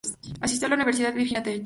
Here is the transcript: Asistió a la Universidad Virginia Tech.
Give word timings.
Asistió 0.39 0.65
a 0.65 0.69
la 0.69 0.75
Universidad 0.77 1.13
Virginia 1.13 1.43
Tech. 1.43 1.59